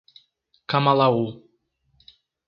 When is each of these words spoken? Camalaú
Camalaú 0.71 1.27